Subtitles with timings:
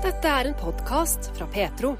[0.00, 1.90] Dette er en podkast fra Petro.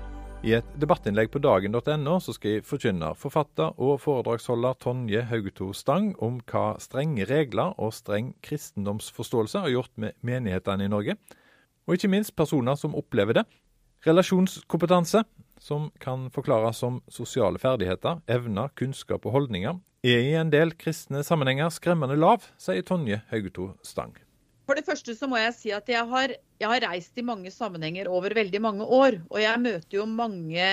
[0.40, 6.38] I et debattinnlegg på dagen.no så skal forkynner, forfatter og foredragsholder Tonje Haugeto Stang om
[6.48, 11.18] hva strenge regler og streng kristendomsforståelse har gjort med menighetene i Norge,
[11.84, 13.44] og ikke minst personer som opplever det.
[14.08, 15.26] Relasjonskompetanse,
[15.60, 19.76] som kan forklares som sosiale ferdigheter, evner, kunnskap og holdninger,
[20.08, 24.16] er i en del kristne sammenhenger skremmende lav, sier Tonje Haugeto Stang.
[24.70, 26.30] For det første så må jeg si at jeg har,
[26.62, 29.16] jeg har, reist i mange sammenhenger over veldig mange år.
[29.26, 30.66] Og jeg møter jo mange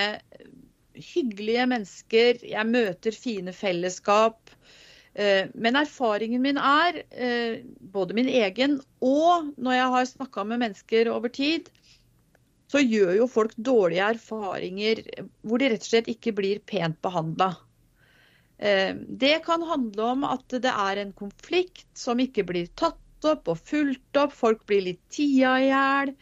[0.93, 2.43] hyggelige mennesker.
[2.45, 4.53] Jeg møter fine fellesskap.
[5.17, 10.61] Eh, men erfaringen min er, eh, både min egen og når jeg har snakka med
[10.61, 11.73] mennesker over tid,
[12.69, 15.01] så gjør jo folk dårlige erfaringer
[15.41, 17.49] hvor de rett og slett ikke blir pent behandla.
[18.61, 23.49] Eh, det kan handle om at det er en konflikt som ikke blir tatt opp
[23.51, 24.33] og fulgt opp.
[24.35, 26.13] Folk blir litt tia i hjel.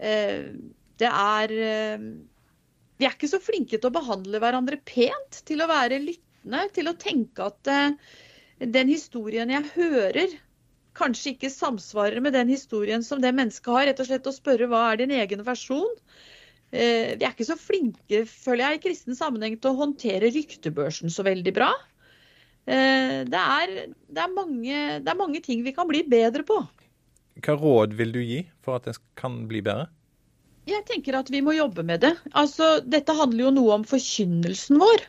[0.00, 0.50] Eh,
[1.00, 2.04] det er eh,
[3.00, 6.90] Vi er ikke så flinke til å behandle hverandre pent, til å være lyttende, til
[6.90, 7.96] å tenke at eh,
[8.60, 10.34] den historien jeg hører,
[10.96, 13.86] kanskje ikke samsvarer med den historien som det mennesket har.
[13.88, 15.88] Rett og slett å spørre hva er din egen versjon.
[16.70, 21.24] Vi er ikke så flinke, føler jeg, i kristen sammenheng til å håndtere ryktebørsen så
[21.26, 21.70] veldig bra.
[22.68, 26.60] Eh, det er, det, er mange, det er, mange, ting vi kan bli bedre på.
[27.40, 29.88] Hva råd vil du gi for at det kan bli bedre?
[30.68, 32.12] Jeg tenker at vi må jobbe med det.
[32.36, 35.06] Altså, dette handler jo noe om forkynnelsen vår.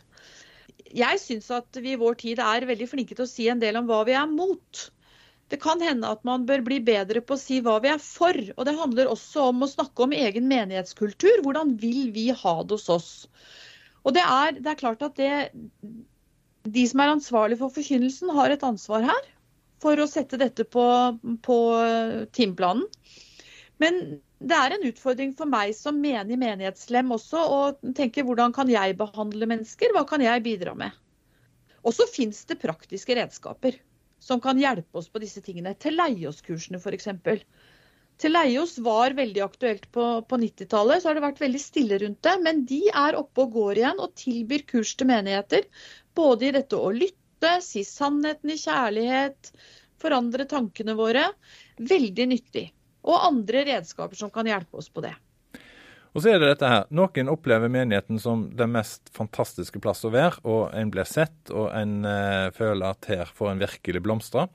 [0.92, 3.78] Jeg syns at vi i vår tid er veldig flinke til å si en del
[3.80, 4.82] om hva vi er mot.
[5.52, 8.38] Det kan hende at man bør bli bedre på å si hva vi er for.
[8.56, 11.44] Og det handler også om å snakke om egen menighetskultur.
[11.44, 13.12] Hvordan vil vi ha det hos oss?
[14.08, 15.52] Og det er, det er klart at det,
[16.64, 19.30] de som er ansvarlig for forkynnelsen, har et ansvar her
[19.82, 20.84] for å sette dette på,
[21.42, 21.58] på
[22.38, 22.86] timeplanen.
[23.82, 23.98] Men
[24.38, 27.62] det er en utfordring for meg som menig menighetslem også å
[27.98, 30.94] tenke hvordan kan jeg behandle mennesker, hva kan jeg bidra med.
[31.82, 33.80] Og så fins det praktiske redskaper
[34.22, 35.74] som kan hjelpe oss på disse tingene.
[35.82, 37.10] Til leie oss-kursene f.eks.
[38.22, 42.22] Til Leios var veldig aktuelt på, på 90-tallet, så har det vært veldig stille rundt
[42.28, 42.36] det.
[42.46, 45.66] Men de er oppe og går igjen og tilbyr kurs til menigheter
[46.18, 49.52] både i dette å lytte, si sannheten i kjærlighet,
[50.02, 51.26] forandre tankene våre.
[51.82, 52.68] Veldig nyttig.
[53.10, 55.16] Og andre redskaper som kan hjelpe oss på det.
[56.12, 56.88] Og så er det dette her.
[56.94, 61.72] Noen opplever menigheten som den mest fantastiske plass å være, og en blir sett, og
[61.74, 64.50] en eh, føler at her får en virkelig blomstre.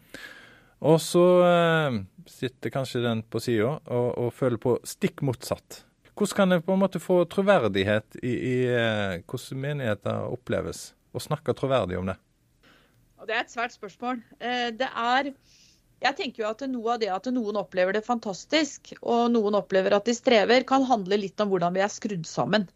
[0.84, 1.97] Og så eh,
[2.31, 5.82] sitter kanskje den på sida og, og, føler på stikk motsatt.
[6.16, 10.91] Hvordan kan en på en måte få troverdighet i, i eh, hvordan menigheter oppleves?
[11.16, 12.19] og snakke troverdig om det?
[13.26, 14.20] Det er et svært spørsmål.
[14.38, 15.32] Eh, det er
[16.04, 19.97] jeg tenker jo at Noe av det at noen opplever det fantastisk, og noen opplever
[19.97, 22.66] at de strever, kan handle litt om hvordan vi er skrudd sammen.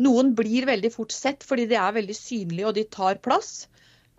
[0.00, 3.68] Noen blir veldig fort sett fordi de er veldig synlige og de tar plass.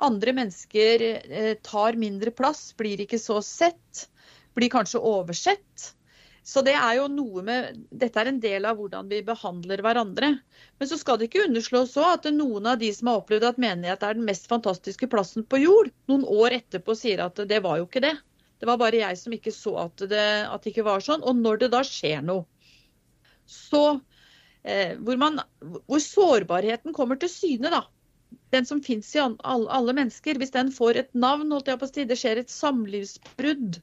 [0.06, 4.06] Andre mennesker eh, tar mindre plass, blir ikke så sett,
[4.58, 5.92] blir kanskje oversett.
[6.50, 10.32] Så det er jo noe med Dette er en del av hvordan vi behandler hverandre.
[10.80, 13.62] Men så skal det ikke underslås òg at noen av de som har opplevd at
[13.62, 17.82] menighet er den mest fantastiske plassen på jord, noen år etterpå sier at det var
[17.82, 18.16] jo ikke det.
[18.60, 21.24] Det var bare jeg som ikke så at det, at det ikke var sånn.
[21.24, 22.48] Og når det da skjer noe,
[23.50, 23.84] så
[24.64, 27.86] eh, hvor, man, hvor, sårbarheten kommer til syne, da.
[28.54, 30.38] Den som fins i alle, alle, mennesker.
[30.42, 33.80] Hvis den får et navn, holdt jeg på å si, det skjer et samlivsbrudd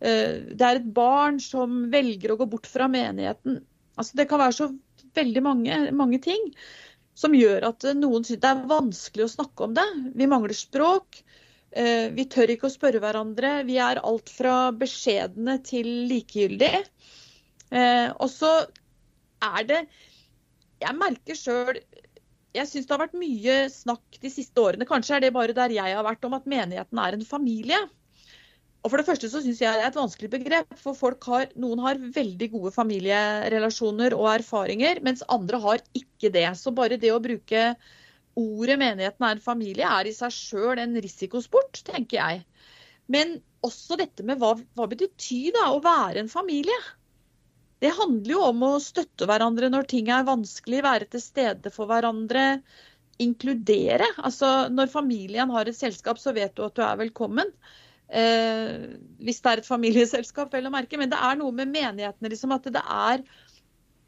[0.00, 3.60] det er et barn som velger å gå bort fra menigheten.
[3.94, 4.66] Altså, det kan være så
[5.14, 6.50] veldig mange, mange ting
[7.18, 9.86] som gjør at noen syns det er vanskelig å snakke om det.
[10.18, 11.20] Vi mangler språk.
[11.70, 13.60] Eh, vi tør ikke å spørre hverandre.
[13.68, 16.84] Vi er alt fra beskjedne til likegyldige.
[17.70, 18.56] Eh, og så
[19.44, 19.84] er det
[20.82, 21.78] Jeg merker sjøl
[22.54, 25.72] jeg syns det har vært mye snakk de siste årene, kanskje er det bare der
[25.74, 27.80] jeg har vært, om at menigheten er en familie.
[28.84, 30.72] Og for det første så syns jeg det er et vanskelig begrep.
[30.76, 36.50] For folk har, noen har veldig gode familierelasjoner og erfaringer, mens andre har ikke det.
[36.60, 37.62] Så bare det å bruke
[38.36, 42.44] ordet 'menigheten er en familie' er i seg sjøl en risikosport, tenker jeg.
[43.08, 46.76] Men også dette med hva, hva betyr da å være en familie?
[47.80, 51.88] Det handler jo om å støtte hverandre når ting er vanskelig, være til stede for
[51.88, 52.60] hverandre.
[53.22, 54.06] Inkludere.
[54.18, 57.52] Altså når familien har et selskap, så vet du at du er velkommen.
[58.14, 58.94] Eh,
[59.26, 60.98] hvis det er et familieselskap, vel å merke.
[61.00, 63.24] Men det er noe med menighetene, liksom, at det er,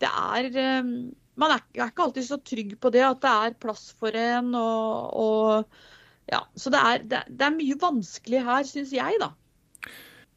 [0.03, 0.93] det er eh,
[1.37, 4.55] Man er, er, ikke alltid så trygg på det, at det er plass for en.
[4.57, 9.33] og, og ja, Så det er, det, det er, mye vanskelig her, syns jeg, da.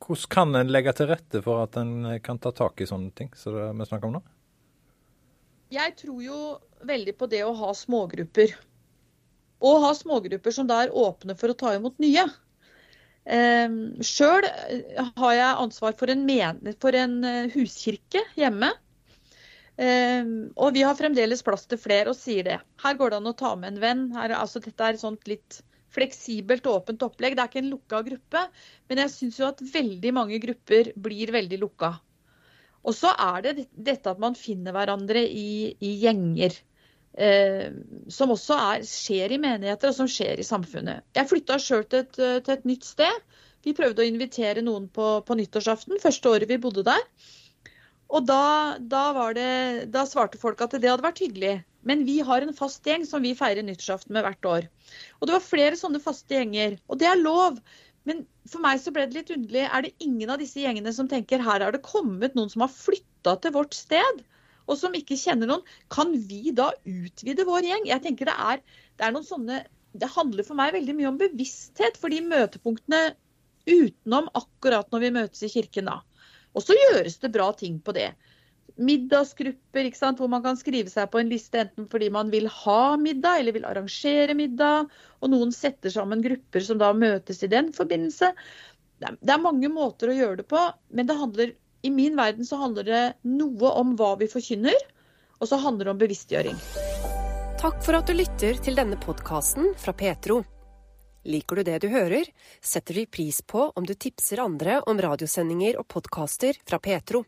[0.04, 3.31] hvordan kan en legge til rette for at en kan ta tak i sånne ting
[3.38, 4.25] som vi snakker om nå?
[5.69, 6.42] Jeg tror jo
[6.89, 8.56] veldig på det å ha smågrupper.
[9.62, 12.25] Og ha smågrupper som da er åpne for å ta imot nye.
[13.30, 13.74] Eh,
[14.06, 14.48] Sjøl
[15.22, 16.26] har jeg ansvar for en,
[16.81, 18.72] for en eh, huskirke hjemme.
[19.80, 22.60] Eh, og vi har fremdeles plass til flere og sier det.
[22.84, 24.06] Her går det an å ta med en venn.
[24.18, 25.62] Her, altså, dette er sånt litt
[25.94, 27.38] fleksibelt, åpent opplegg.
[27.38, 28.46] Det er ikke en lukka gruppe,
[28.90, 31.94] men jeg syns jo at veldig mange grupper blir veldig lukka.
[32.88, 36.56] Og så er det dette at man finner hverandre i, i gjenger.
[37.19, 37.71] Eh,
[38.07, 41.04] som også er, skjer i menigheter og som skjer i samfunnet.
[41.18, 43.25] Jeg flytta sjøl til, til, et nytt sted.
[43.68, 47.04] Vi prøvde å invitere noen på, på nyttårsaften, første året vi bodde der.
[48.10, 49.04] Og da, da,
[49.36, 49.50] det,
[49.94, 51.60] da, svarte folk at det hadde vært hyggelig.
[51.86, 54.71] Men vi har en fast gjeng som vi feirer nyttårsaften med hvert år.
[55.19, 56.80] Og det var flere sånne faste gjenger.
[56.88, 57.60] Og det er lov.
[58.07, 59.68] Men for meg så ble det litt underlig.
[59.68, 62.71] Er det ingen av disse gjengene som tenker her har det kommet noen som har
[62.74, 64.24] flytta til vårt sted,
[64.69, 65.66] og som ikke kjenner noen?
[65.92, 67.89] Kan vi da utvide vår gjeng?
[67.89, 68.63] Jeg tenker det er,
[69.00, 69.63] det er noen sånne
[69.98, 73.16] Det handler for meg veldig mye om bevissthet for de møtepunktene
[73.66, 75.95] utenom akkurat når vi møtes i kirken da.
[76.54, 78.12] Og så gjøres det bra ting på det
[78.80, 83.42] middagsgrupper hvor man kan skrive seg på en liste enten fordi man vil ha middag
[83.42, 84.89] eller vil arrangere middag.
[85.19, 88.31] Og noen setter sammen grupper som da møtes i den forbindelse.
[89.00, 90.62] Det er mange måter å gjøre det på,
[90.92, 94.78] men det handler, i min verden så handler det noe om hva vi forkynner,
[95.40, 96.58] og så handler det om bevisstgjøring.
[97.60, 100.42] Takk for at du lytter til denne podkasten fra Petro.
[101.28, 102.28] Liker du det du hører,
[102.64, 107.26] setter vi pris på om du tipser andre om radiosendinger og podkaster fra Petro.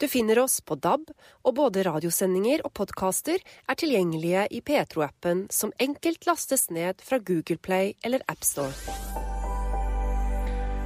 [0.00, 1.10] Du finner oss på DAB,
[1.44, 7.60] og både radiosendinger og podkaster er tilgjengelige i Petro-appen, som enkelt lastes ned fra Google
[7.62, 9.37] Play eller AppStore.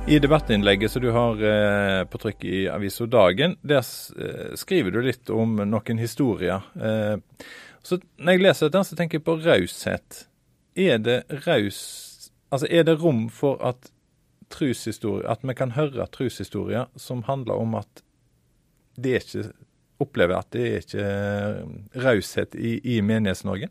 [0.09, 3.85] I debattinnlegget som du har eh, på trykk i avisa Dagen, der
[4.19, 6.65] eh, skriver du litt om noen historier.
[6.75, 7.47] Eh,
[7.83, 10.25] så Når jeg leser dette, så tenker jeg på raushet.
[10.75, 11.79] Er det raus
[12.53, 13.89] Altså, er det rom for at
[14.53, 18.03] trushistorie, at vi kan høre trushistorier som handler om at
[19.01, 19.47] det ikke
[20.03, 23.71] opplever at det er ikke eh, raushet i, i Menighets-Norge?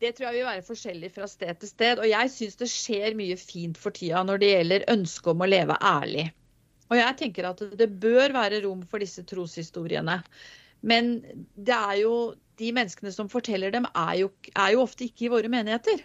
[0.00, 2.00] Det tror jeg vil være forskjellig fra sted til sted.
[2.00, 5.48] Og jeg syns det skjer mye fint for tida når det gjelder ønsket om å
[5.50, 6.30] leve ærlig.
[6.90, 10.16] Og jeg tenker at det bør være rom for disse troshistoriene.
[10.80, 11.18] Men
[11.54, 12.14] det er jo,
[12.58, 16.00] de menneskene som forteller dem, er jo, er jo ofte ikke i våre menigheter.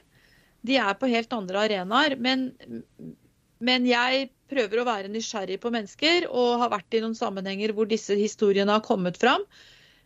[0.65, 2.18] De er på helt andre arenaer.
[2.19, 2.50] Men,
[3.63, 7.89] men jeg prøver å være nysgjerrig på mennesker, og har vært i noen sammenhenger hvor
[7.89, 9.48] disse historiene har kommet fram.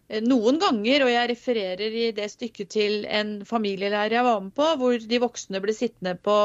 [0.09, 4.55] Eh, noen ganger, og jeg refererer i det stykket til en familieleir jeg var med
[4.57, 6.37] på, hvor de voksne ble sittende på,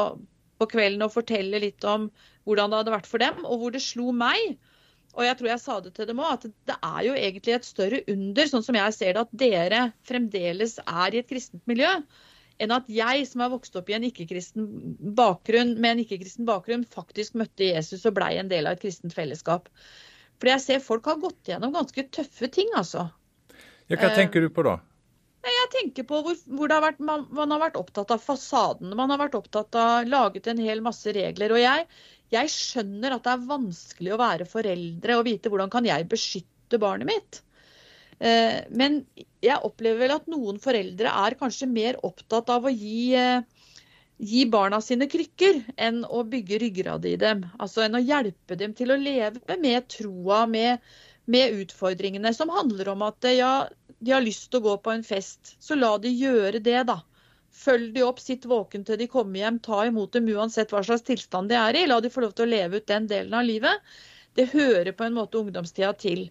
[0.61, 2.11] på kvelden og fortelle litt om
[2.45, 4.59] hvordan det hadde vært for dem, og hvor det slo meg.
[5.15, 7.65] Og jeg tror jeg sa det til dem òg, at det er jo egentlig et
[7.65, 11.91] større under, sånn som jeg ser det, at dere fremdeles er i et kristent miljø
[12.61, 14.67] enn at jeg, som er vokst opp i en ikke-kristen
[15.17, 19.15] bakgrunn, med en ikke-kristen bakgrunn, faktisk møtte Jesus og blei en del av et kristent
[19.15, 19.67] fellesskap.
[20.39, 23.09] Fordi jeg ser folk har gått gjennom ganske tøffe ting, altså.
[23.87, 24.79] Ja, hva tenker du på da?
[25.45, 28.93] Jeg tenker på hvor, hvor har vært, man, man, har vært opptatt av fasaden.
[28.97, 31.53] Man har vært opptatt av laget en hel masse regler.
[31.53, 31.85] Og jeg,
[32.33, 36.81] jeg skjønner at det er vanskelig å være foreldre og vite hvordan kan jeg beskytte
[36.81, 37.41] barnet mitt.
[38.19, 39.03] Eh, men
[39.43, 43.43] jeg opplever vel at noen foreldre er kanskje mer opptatt av å gi, eh,
[44.17, 47.45] gi barna sine krykker enn å bygge ryggrad i dem.
[47.59, 50.79] Altså enn å hjelpe dem til å leve med troa, med,
[51.25, 52.33] med utfordringene.
[52.33, 53.67] Som handler om at ja,
[53.99, 55.55] de har lyst til å gå på en fest.
[55.59, 56.99] Så la de gjøre det, da.
[57.55, 61.05] Følg de opp, sitt våken til de kommer hjem, ta imot dem uansett hva slags
[61.07, 61.85] tilstand de er i.
[61.87, 63.95] La de få lov til å leve ut den delen av livet.
[64.35, 66.25] Det hører på en måte ungdomstida til.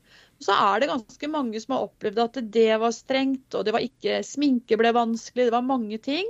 [0.45, 3.87] Så er det ganske mange som har opplevd at det var strengt, og det var
[3.87, 6.29] ikke Sminke ble vanskelig, det var mange ting.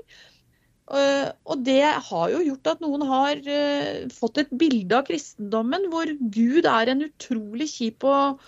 [0.85, 5.89] Eh, og det har jo gjort at noen har eh, fått et bilde av kristendommen
[5.93, 8.43] hvor Gud er en utrolig kjip og,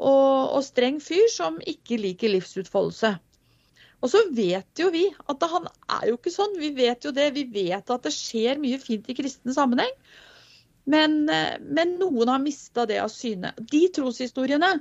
[0.00, 3.12] og, og streng fyr som ikke liker livsutfoldelse.
[4.02, 5.68] Og så vet jo vi at han
[6.00, 6.56] er jo ikke sånn.
[6.58, 7.28] Vi vet jo det.
[7.36, 9.92] Vi vet at det skjer mye fint i kristen sammenheng.
[10.90, 13.52] Men, eh, men noen har mista det av syne.
[13.60, 14.78] De troshistoriene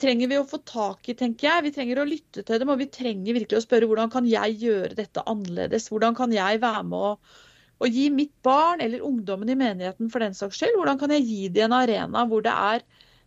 [0.00, 1.64] trenger vi å få tak i, tenker jeg.
[1.66, 4.58] Vi trenger å lytte til dem, og vi trenger virkelig å spørre hvordan kan jeg
[4.62, 5.90] gjøre dette annerledes?
[5.92, 10.36] Hvordan kan jeg være med å, gi mitt barn, eller ungdommen i menigheten for den
[10.36, 12.84] saks skyld, hvordan kan jeg gi dem en arena hvor det er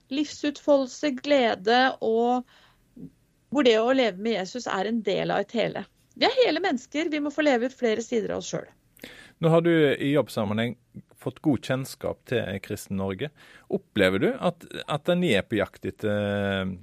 [0.10, 2.48] livsutfoldelse, glede, og
[3.54, 5.84] hvor det å leve med Jesus er en del av et hele.
[6.18, 8.66] Vi er hele mennesker, vi må få leve ut flere sider av oss sjøl.
[9.44, 10.74] Nå har du i jobbsammenheng
[11.18, 13.32] fått god kjennskap til kristen Norge.
[13.74, 16.76] Opplever du at, at en er på jakt etter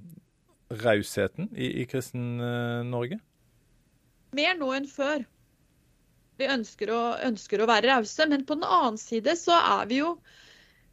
[0.84, 2.36] rausheten i, i kristen
[2.90, 3.20] Norge?
[4.34, 5.22] Mer nå enn før.
[6.40, 10.00] Vi ønsker å, ønsker å være rause, men på den annen side så er vi
[10.00, 10.16] jo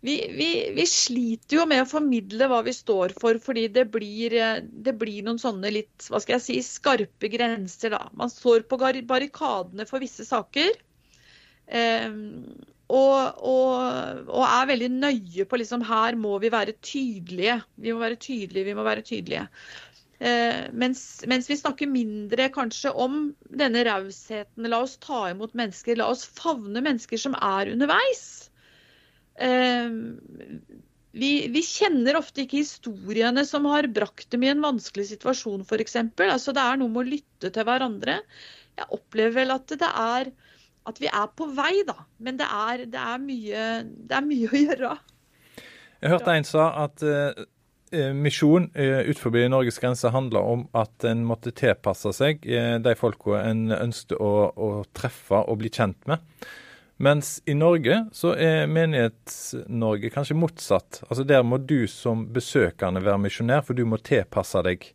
[0.02, 4.34] vi, vi, vi, sliter jo med å formidle hva vi står for, fordi det blir,
[4.66, 7.94] det blir, noen sånne litt hva skal jeg si, skarpe grenser.
[7.94, 8.08] da.
[8.18, 10.74] Man står på barrikadene for visse saker.
[11.70, 12.10] Eh,
[12.92, 17.62] og, og, og, er veldig nøye på liksom her må vi være tydelige.
[17.80, 19.46] Vi må være tydelige, vi må være tydelige.
[20.22, 23.32] Eh, mens, mens, vi snakker mindre kanskje om
[23.62, 24.68] denne rausheten.
[24.70, 25.98] La oss ta imot mennesker.
[25.98, 28.26] La oss favne mennesker som er underveis.
[29.42, 29.90] Eh,
[31.12, 35.98] vi, vi, kjenner ofte ikke historiene som har brakt dem i en vanskelig situasjon, f.eks.
[36.28, 38.22] Altså, det er noe med å lytte til hverandre.
[38.80, 40.32] Jeg opplever vel at det er
[40.90, 41.98] at vi er på vei, da.
[42.24, 43.66] Men det er, det er, mye,
[44.10, 44.94] det er mye, å gjøre.
[46.02, 47.44] Jeg hørte en sa at uh,
[48.18, 53.44] misjon uh, utenfor Norges grenser handler om at en måtte tilpasse seg uh, de folka
[53.44, 56.24] en ønsket å, å, treffe og bli kjent med.
[57.02, 61.02] Mens i Norge så er Menighets-Norge kanskje motsatt.
[61.08, 64.86] Altså Der må du som besøkende være misjonær, for du må tilpasse deg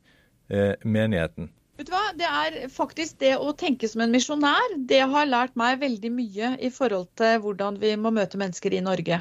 [0.87, 1.49] menigheten.
[1.77, 2.05] Vet du hva?
[2.17, 6.53] Det er faktisk det å tenke som en misjonær, det har lært meg veldig mye
[6.65, 9.19] i forhold til hvordan vi må møte mennesker i Norge.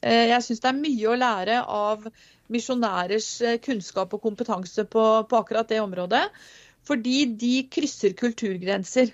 [0.00, 2.08] Eh, jeg syns det er mye å lære av
[2.54, 6.24] misjonærers eh, kunnskap og kompetanse på, på akkurat det området.
[6.88, 9.12] Fordi de krysser kulturgrenser.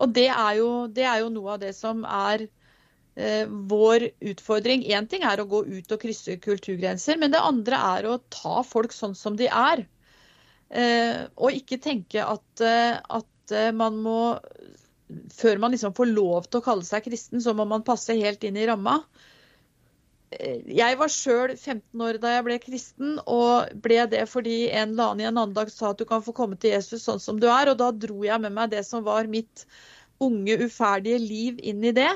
[0.00, 4.86] Og det er, jo, det er jo, noe av det som er eh, vår utfordring.
[4.88, 8.62] Én ting er å gå ut og krysse kulturgrenser, men det andre er å ta
[8.64, 9.84] folk sånn som de er.
[10.74, 14.18] Eh, og ikke tenke at, eh, at eh, man må
[15.30, 18.42] Før man liksom får lov til å kalle seg kristen, så må man passe helt
[18.48, 18.96] inn i ramma.
[20.32, 25.12] Jeg var sjøl 15 år da jeg ble kristen, og ble det fordi en eller
[25.12, 27.38] annen i en annen dag sa at du kan få komme til Jesus sånn som
[27.38, 27.70] du er.
[27.70, 29.66] Og da dro jeg med meg det som var mitt
[30.24, 32.10] unge, uferdige liv inn i det.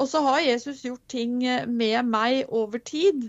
[0.00, 1.36] Og så har Jesus gjort ting
[1.68, 3.28] med meg over tid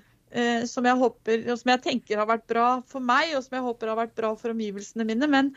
[0.68, 3.92] som jeg, håper, som jeg tenker har vært bra for meg, og som jeg håper
[3.92, 5.30] har vært bra for omgivelsene mine.
[5.32, 5.54] Men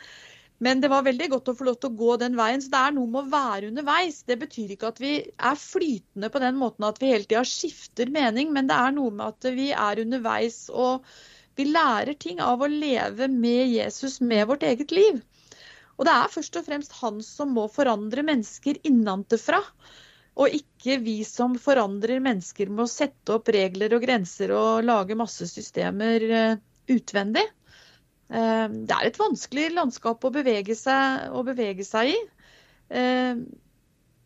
[0.59, 2.59] men det var veldig godt å få lov til å gå den veien.
[2.59, 4.17] Så det er noe med å være underveis.
[4.27, 8.11] Det betyr ikke at vi er flytende på den måten at vi hele tida skifter
[8.11, 11.07] mening, men det er noe med at vi er underveis og
[11.59, 15.23] vi lærer ting av å leve med Jesus med vårt eget liv.
[15.99, 19.59] Og det er først og fremst han som må forandre mennesker innenfra.
[20.39, 25.17] Og ikke vi som forandrer mennesker med å sette opp regler og grenser og lage
[25.19, 26.59] masse systemer eh,
[26.95, 27.43] utvendig.
[28.29, 32.19] Ehm, det er et vanskelig landskap å bevege seg, å bevege seg i.
[32.95, 33.47] Ehm,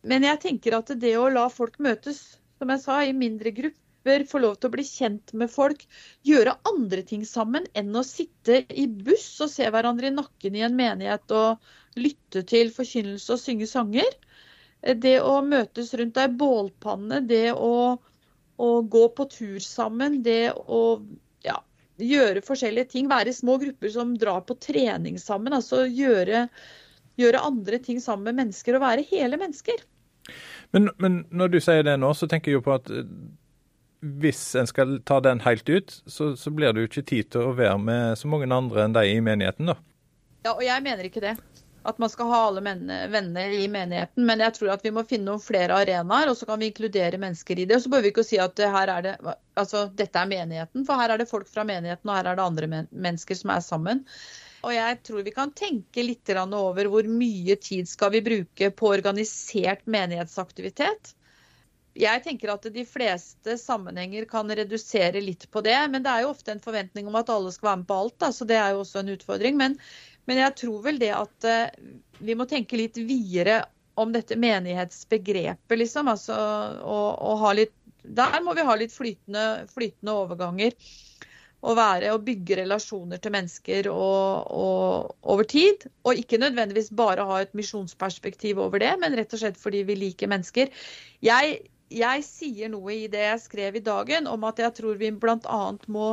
[0.04, 2.20] men jeg tenker at det å la folk møtes,
[2.60, 5.86] som jeg sa, i mindre grupper, få lov til å bli kjent med folk,
[6.28, 10.64] gjøre andre ting sammen enn å sitte i buss og se hverandre i nakken i
[10.66, 14.12] en menighet og lytte til forkynnelse og synge sanger.
[14.84, 17.94] Det å møtes rundt ei bålpanne, det å,
[18.60, 20.82] å gå på tur sammen, det å
[22.02, 23.08] gjøre forskjellige ting.
[23.10, 25.54] Være i små grupper som drar på trening sammen.
[25.54, 26.48] Altså gjøre,
[27.20, 29.84] gjøre andre ting sammen med mennesker og være hele mennesker.
[30.74, 33.04] Men, men, når du sier det nå, så tenker jeg jo på at eh,
[34.20, 37.50] hvis en skal ta den helt ut, så, så blir det jo ikke tid til
[37.50, 39.78] å være med så mange andre enn de i menigheten, da.
[40.44, 41.38] Ja, og jeg mener ikke det
[41.84, 42.62] at man skal ha alle
[43.12, 44.24] venner i menigheten.
[44.26, 47.20] Men jeg tror at vi må finne noen flere arenaer, og så kan vi inkludere
[47.20, 47.76] mennesker i det.
[47.78, 49.16] Og så bør vi ikke si at her er det,
[49.60, 52.46] altså, dette er menigheten, for her er det folk fra menigheten, og her er det
[52.46, 54.04] andre men mennesker som er sammen.
[54.64, 58.94] Og jeg tror vi kan tenke litt over hvor mye tid skal vi bruke på
[58.94, 61.12] organisert menighetsaktivitet.
[61.94, 66.32] Jeg tenker at de fleste sammenhenger kan redusere litt på det, men det er jo
[66.32, 68.72] ofte en forventning om at alle skal være med på alt, da, så det er
[68.74, 69.60] jo også en utfordring.
[69.60, 69.76] Men
[70.28, 71.86] men jeg tror vel det at uh,
[72.24, 73.62] vi må tenke litt videre
[73.94, 76.10] om dette menighetsbegrepet, liksom.
[76.10, 76.36] Altså,
[76.82, 80.76] og, og ha litt, der må vi ha litt flytende, flytende overganger.
[81.64, 85.86] Og, være, og bygge relasjoner til mennesker og, og, over tid.
[86.04, 89.96] Og ikke nødvendigvis bare ha et misjonsperspektiv over det, men rett og slett fordi vi
[89.96, 90.68] liker mennesker.
[91.24, 91.54] Jeg,
[91.88, 95.62] jeg sier noe i det jeg skrev i dagen om at jeg tror vi bl.a.
[95.88, 96.10] Må,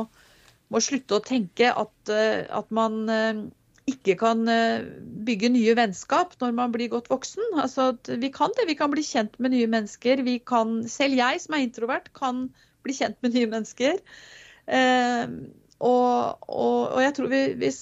[0.72, 3.44] må slutte å tenke at, eh, at man eh,
[3.90, 4.84] ikke kan eh,
[5.26, 7.42] bygge nye vennskap når man blir godt voksen.
[7.58, 8.68] Altså, vi kan det.
[8.70, 10.22] Vi kan bli kjent med nye mennesker.
[10.22, 12.46] Vi kan, selv jeg som er introvert, kan
[12.86, 13.98] bli kjent med nye mennesker.
[14.70, 15.36] Eh,
[15.82, 17.72] og, og, og, jeg tror vi, vi,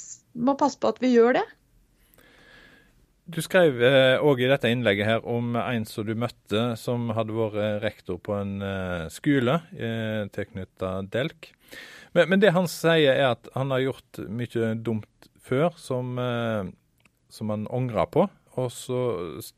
[0.41, 1.47] må passe på at vi gjør det.
[3.31, 3.77] Du skrev
[4.27, 8.35] òg i dette innlegget her om en som du møtte som hadde vært rektor på
[8.35, 8.57] en
[9.13, 11.53] skole eh, tilknyttet Delk.
[12.17, 16.15] Men, men, det han sier er at han har gjort mye dumt før som,
[17.29, 18.25] som han angrer på.
[18.59, 19.01] Og så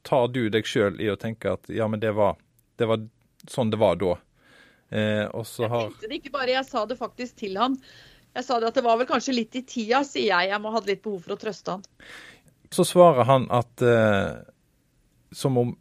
[0.05, 2.37] tar du deg sjøl i å tenke at ja, men det var,
[2.81, 3.05] det var
[3.51, 4.17] sånn det var da.
[4.93, 5.89] Eh, jeg har...
[5.89, 7.79] tenkte det ikke bare, jeg sa det faktisk til han.
[8.37, 10.51] Jeg sa det at det var vel kanskje litt i tida, sier jeg.
[10.53, 11.87] Jeg må ha litt behov for å trøste han.
[12.73, 14.43] Så svarer han at eh,
[15.37, 15.75] som om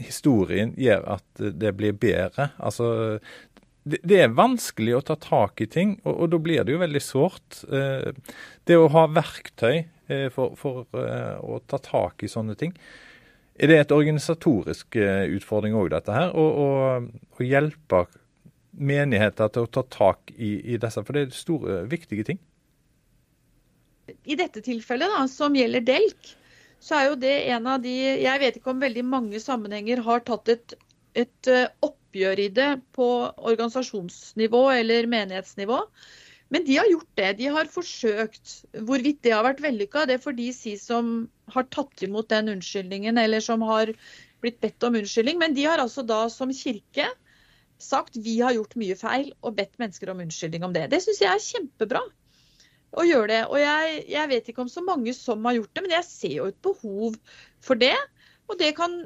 [0.00, 2.50] historien gjør at det blir bedre.
[2.60, 3.18] Altså,
[3.90, 6.82] det, det er vanskelig å ta tak i ting, og, og da blir det jo
[6.82, 7.62] veldig sårt.
[7.68, 8.10] Eh,
[8.68, 12.74] det å ha verktøy eh, for, for eh, å ta tak i sånne ting.
[13.60, 14.96] Er det et organisatorisk
[15.36, 16.30] utfordring òg, dette her?
[16.32, 18.06] Å hjelpe
[18.72, 22.40] menigheter til å ta tak i, i, disse, for det er store, viktige ting?
[24.24, 26.32] I dette tilfellet, da, som gjelder Delk,
[26.80, 30.24] så er jo det en av de Jeg vet ikke om veldig mange sammenhenger har
[30.24, 30.74] tatt et,
[31.18, 35.80] et eh, oppgjør i det på organisasjonsnivå eller menighetsnivå.
[36.50, 37.30] Men de har gjort det.
[37.38, 38.54] De har forsøkt.
[38.74, 43.18] Hvorvidt det har vært vellykka, det får de si som har tatt imot den unnskyldningen,
[43.22, 43.92] eller som har
[44.42, 45.38] blitt bedt om unnskyldning.
[45.38, 47.06] Men de har altså da som kirke
[47.80, 50.88] sagt vi har gjort mye feil, og bedt mennesker om unnskyldning om det.
[50.92, 52.02] Det syns jeg er kjempebra
[52.98, 53.42] å gjøre det.
[53.48, 56.34] Og jeg, jeg, vet ikke om så mange som har gjort det, men jeg ser
[56.34, 57.16] jo et behov
[57.64, 57.94] for det.
[58.50, 58.96] Og det kan,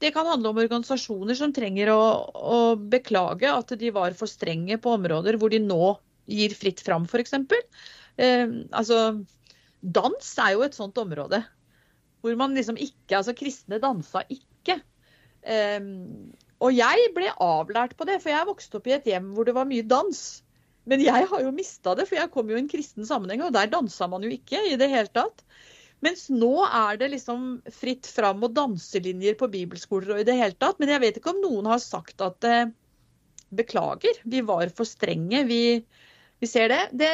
[0.00, 2.00] det kan handle om organisasjoner som trenger å,
[2.32, 5.96] å, beklage at de var for strenge på områder hvor de nå
[6.32, 7.36] gir fritt fram, f.eks.
[8.16, 9.20] Eh, altså,
[9.80, 11.42] dans er jo et sånt område.
[12.24, 14.80] Hvor man liksom ikke Altså, kristne dansa ikke.
[15.46, 15.78] Eh,
[16.56, 19.54] og jeg ble avlært på det, for jeg vokste opp i et hjem hvor det
[19.54, 20.24] var mye dans.
[20.86, 23.54] Men jeg har jo mista det, for jeg kom jo i en kristen sammenheng, og
[23.54, 25.44] der dansa man jo ikke i det hele tatt.
[26.06, 30.58] Mens nå er det liksom fritt fram og danselinjer på bibelskoler og i det hele
[30.58, 30.78] tatt.
[30.78, 32.68] Men jeg vet ikke om noen har sagt at eh,
[33.56, 35.42] beklager, vi var for strenge.
[35.48, 35.62] Vi,
[36.42, 36.82] vi ser det.
[36.92, 37.12] det.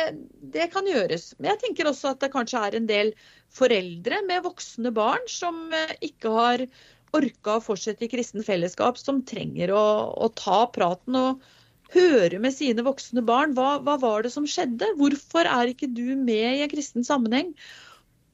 [0.54, 0.68] det.
[0.74, 1.32] kan gjøres.
[1.38, 3.14] Men jeg tenker også at det kanskje er en del
[3.52, 6.66] foreldre med voksne barn som eh, ikke har
[7.12, 9.84] orka å fortsette i kristen fellesskap, som trenger å,
[10.16, 11.42] å, ta praten og
[11.92, 13.52] høre med sine voksne barn.
[13.56, 14.94] Hva, hva var det som skjedde?
[15.00, 17.52] Hvorfor er ikke du med i en kristen sammenheng?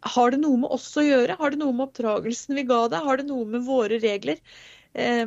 [0.00, 1.36] Har det noe med oss å gjøre?
[1.40, 3.06] Har det noe med oppdragelsen vi ga deg?
[3.06, 4.38] Har det noe med våre regler?
[4.92, 5.26] Eh,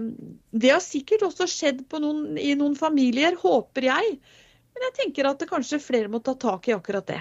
[0.52, 4.16] det har sikkert også skjedd noen, i noen familier, håper jeg.
[4.72, 7.20] Men jeg tenker at det kanskje flere må ta tak i akkurat det.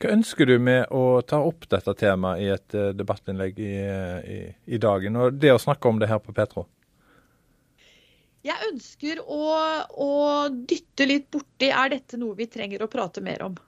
[0.00, 3.74] Hva ønsker du med å ta opp dette temaet i et eh, debattinnlegg i,
[4.38, 6.64] i, i dagen, og det å snakke om det her på Petro?
[8.46, 9.44] Jeg ønsker å,
[9.92, 10.12] å
[10.48, 13.58] dytte litt borti er dette noe vi trenger å prate mer om.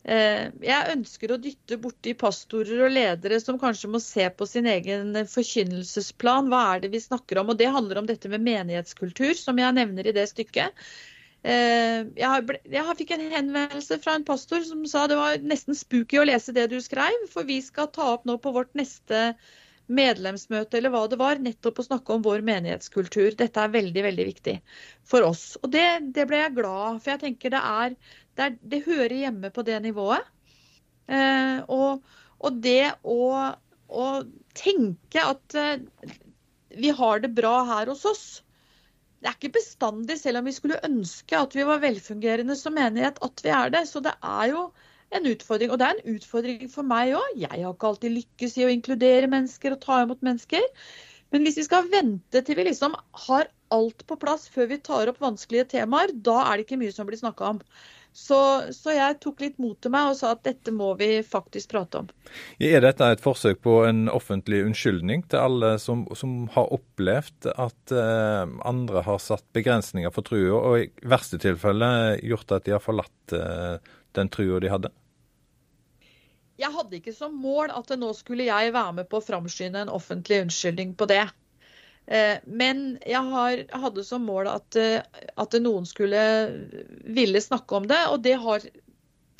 [0.00, 4.68] Eh, jeg ønsker å dytte borti pastorer og ledere som kanskje må se på sin
[4.70, 6.48] egen forkynnelsesplan.
[6.48, 7.52] Hva er det vi snakker om?
[7.52, 10.72] Og Det handler om dette med menighetskultur, som jeg nevner i det stykket.
[11.40, 15.76] Eh, jeg, ble, jeg fikk en henvendelse fra en pastor som sa det var nesten
[15.76, 19.30] spooky å lese det du skrev, for vi skal ta opp nå på vårt neste
[19.90, 23.34] medlemsmøte eller hva det var, nettopp å snakke om vår menighetskultur.
[23.38, 24.56] Dette er veldig, veldig viktig
[25.08, 25.56] for oss.
[25.64, 27.96] Og det, det ble jeg glad av, for jeg tenker det er,
[28.40, 30.28] det, er, det hører hjemme på det nivået.
[31.10, 32.04] Eh, og,
[32.40, 33.18] og, det å,
[33.90, 34.06] å
[34.56, 35.82] tenke at eh,
[36.80, 38.24] vi har det bra her hos oss,
[39.20, 43.20] det er ikke bestandig, selv om vi skulle ønske at vi var velfungerende som menighet,
[43.20, 43.84] at vi er det.
[43.90, 44.62] Så det er jo
[45.12, 45.74] en utfordring.
[45.74, 47.36] Og det er en utfordring for meg òg.
[47.42, 50.64] Jeg har ikke alltid lykkes i å inkludere mennesker og ta imot mennesker.
[51.34, 55.10] Men hvis vi skal vente til vi liksom har alt på plass før vi tar
[55.10, 57.64] opp vanskelige temaer, da er det ikke mye som blir snakka om.
[58.12, 58.36] Så,
[58.74, 62.00] så, jeg tok litt mot til meg og sa at dette må vi faktisk prate
[62.02, 62.08] om.
[62.58, 67.94] Er dette et forsøk på en offentlig unnskyldning til alle som, som har opplevd at
[67.94, 72.82] eh, andre har satt begrensninger for trua, og i verste tilfelle gjort at de har
[72.82, 73.76] forlatt eh,
[74.18, 74.90] den trua de hadde?
[76.60, 79.92] Jeg hadde ikke som mål at nå skulle jeg være med på å framskynde en
[79.94, 81.22] offentlig unnskyldning på det.
[82.10, 86.20] Eh, men jeg har, hadde som mål at, eh, at, noen skulle
[87.06, 88.64] ville snakke om det, og det har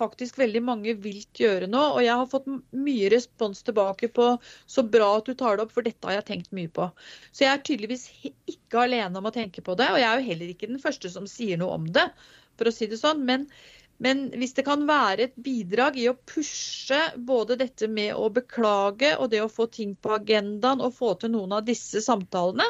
[0.01, 1.81] faktisk veldig mange vilt gjøre nå.
[1.97, 4.31] Og jeg har fått mye respons tilbake på
[4.71, 6.87] så bra at du tar det opp, for dette har jeg tenkt mye på.
[7.33, 10.31] Så jeg er tydeligvis ikke alene om å tenke på det, og jeg er jo
[10.31, 12.07] heller ikke den første som sier noe om det,
[12.57, 13.27] for å si det sånn.
[13.27, 13.51] men
[14.01, 19.13] men hvis det kan være et bidrag i å pushe både dette med å beklage
[19.19, 22.65] og det å få ting på agendaen og få til noen av disse samtalene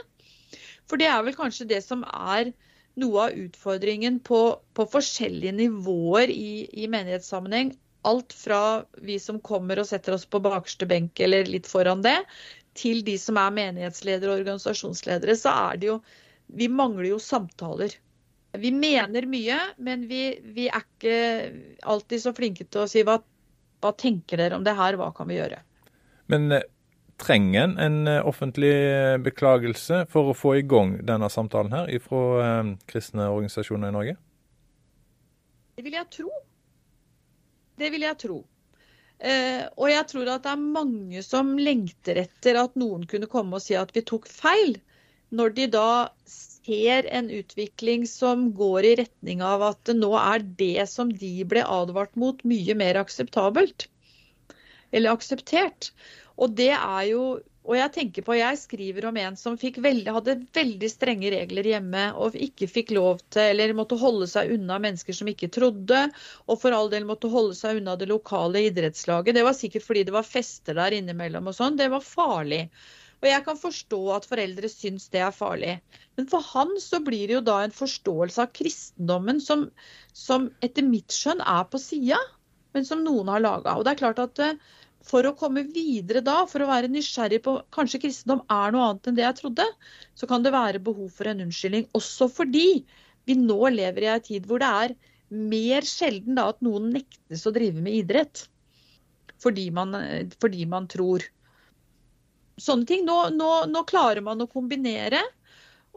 [0.90, 2.50] For det er vel kanskje det som er
[2.98, 4.40] noe av utfordringen på,
[4.74, 7.70] på forskjellige nivåer i, i, menighetssammenheng.
[8.10, 12.16] Alt fra vi som kommer og setter oss på bakerste benk eller litt foran det,
[12.74, 16.00] til de som er menighetsledere og organisasjonsledere, så er det jo
[16.50, 17.92] Vi mangler jo samtaler.
[18.58, 21.16] Vi mener mye, men vi, vi er ikke
[21.86, 23.20] alltid så flinke til å si hva,
[23.82, 25.60] hva tenker dere om det her, hva kan vi gjøre?
[26.30, 26.66] Men eh,
[27.20, 28.72] trenger en en eh, offentlig
[29.24, 34.16] beklagelse for å få i gang denne samtalen her fra eh, kristne organisasjoner i Norge?
[35.76, 36.30] Det vil jeg tro.
[37.80, 38.42] Det vil jeg tro.
[39.20, 43.58] Eh, og jeg tror at det er mange som lengter etter at noen kunne komme
[43.58, 44.78] og si at vi tok feil,
[45.30, 45.90] når de da
[46.70, 51.64] ser en utvikling som går i retning av at nå er det som de ble
[51.66, 53.88] advart mot, mye mer akseptabelt.
[54.92, 55.90] Eller akseptert.
[56.40, 57.24] Og det er jo
[57.61, 62.06] og jeg tenker på, jeg skriver om en som veldig, hadde veldig strenge regler hjemme
[62.16, 66.00] og ikke fikk lov til, eller måtte holde seg unna mennesker som ikke trodde.
[66.48, 69.37] Og for all del måtte holde seg unna det lokale idrettslaget.
[69.37, 71.76] Det var sikkert fordi det var fester der innimellom og sånn.
[71.78, 72.64] Det var farlig.
[73.20, 75.74] Og jeg kan forstå at foreldre syns det er farlig.
[76.16, 79.66] Men for han så blir det jo da en forståelse av kristendommen som,
[80.16, 82.20] som etter mitt skjønn er på sida,
[82.72, 83.76] men som noen har laga.
[83.76, 84.56] Og det er klart at eh,
[85.06, 89.11] for å komme videre da, for å være nysgjerrig på kanskje kristendom er noe annet
[89.11, 89.66] enn det jeg trodde,
[90.16, 91.88] så kan det være behov for en unnskyldning.
[91.96, 92.85] Også fordi
[93.28, 94.96] vi nå lever i en tid hvor det er
[95.30, 98.46] mer sjelden da at noen nektes å drive med idrett.
[99.40, 101.24] Fordi man, eh, fordi man tror
[102.62, 103.04] sånne ting.
[103.08, 105.22] Nå, nå, nå, klarer man å kombinere.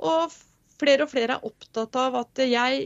[0.02, 0.34] Og
[0.80, 2.84] flere og flere er opptatt av at jeg,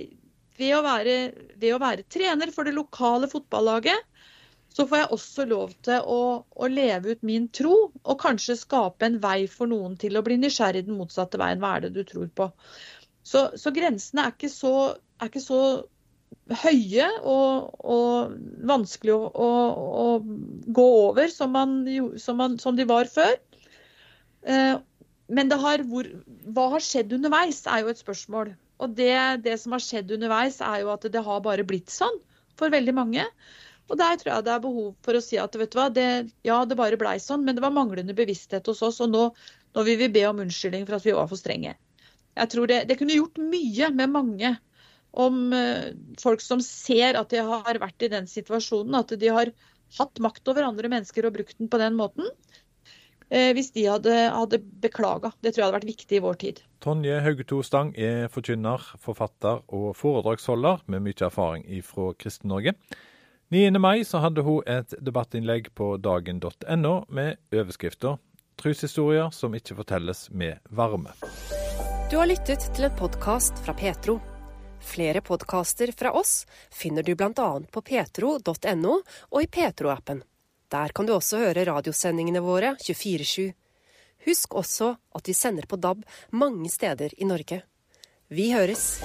[0.58, 1.18] ved å være,
[1.56, 4.06] ved å være trener for det lokale fotballaget,
[4.78, 9.08] så får jeg også lov til å, å, leve ut min tro, og kanskje skape
[9.08, 11.64] en vei for noen til å bli nysgjerrig den motsatte veien.
[11.64, 12.52] Hva er det du tror på?
[13.26, 14.74] Så, så grensene er ikke så,
[15.18, 15.62] er ikke så
[16.62, 18.38] høye og, og
[18.70, 19.50] vanskelig å, å,
[20.04, 20.06] å,
[20.78, 21.80] gå over som, man,
[22.22, 23.36] som, man, som de var før.
[24.48, 24.76] Eh,
[25.28, 26.08] men har, hvor,
[26.56, 28.54] hva har skjedd underveis, er jo et spørsmål.
[28.84, 32.20] Og det, det, som har skjedd underveis, er jo at det har bare blitt sånn
[32.58, 33.26] for veldig mange.
[33.88, 36.08] Og der tror jeg det er behov for å si at vet du hva, det,
[36.48, 39.02] ja, det bare blei sånn, men det var manglende bevissthet hos oss.
[39.04, 39.26] Og nå,
[39.76, 41.76] nå, vil vi be om unnskyldning for at vi var for strenge.
[42.38, 44.54] Jeg tror det, det kunne gjort mye med mange
[45.18, 49.54] om uh, folk som ser at de har vært i den situasjonen, at de har
[49.98, 52.28] hatt makt over andre mennesker og brukt den på den måten.
[53.30, 55.34] Eh, hvis de hadde, hadde beklaga.
[55.42, 56.62] Det tror jeg hadde vært viktig i vår tid.
[56.84, 62.78] Tonje Haugeto Stang er forkynner, forfatter og foredragsholder med mye erfaring fra Kristen-Norge.
[63.50, 63.80] 9.
[63.80, 68.18] mai så hadde hun et debattinnlegg på dagen.no med overskrifta
[68.58, 71.14] 'Trushistorier som ikke fortelles med varme'.
[72.12, 74.18] Du har lyttet til en podkast fra Petro.
[74.82, 77.50] Flere podkaster fra oss finner du bl.a.
[77.72, 78.98] på petro.no
[79.30, 80.24] og i Petro-appen.
[80.72, 83.54] Der kan du også høre radiosendingene våre 24-7.
[84.28, 87.62] Husk også at vi sender på DAB mange steder i Norge.
[88.30, 88.98] Vi høres!